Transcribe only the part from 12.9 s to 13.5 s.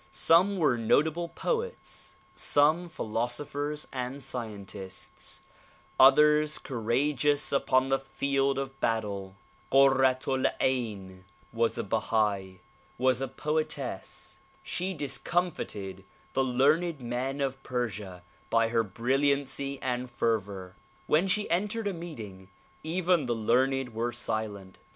was a